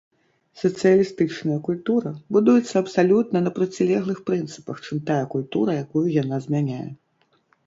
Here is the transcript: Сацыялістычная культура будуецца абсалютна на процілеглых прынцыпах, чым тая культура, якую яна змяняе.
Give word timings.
Сацыялістычная 0.59 1.57
культура 1.67 2.13
будуецца 2.37 2.75
абсалютна 2.83 3.37
на 3.49 3.53
процілеглых 3.59 4.23
прынцыпах, 4.31 4.77
чым 4.85 4.97
тая 5.11 5.19
культура, 5.37 5.71
якую 5.85 6.05
яна 6.23 6.37
змяняе. 6.49 6.89